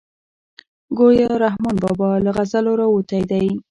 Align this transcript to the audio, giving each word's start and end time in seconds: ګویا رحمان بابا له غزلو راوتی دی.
ګویا 0.97 1.31
رحمان 1.45 1.75
بابا 1.83 2.09
له 2.23 2.29
غزلو 2.37 2.73
راوتی 2.81 3.21
دی. 3.29 3.47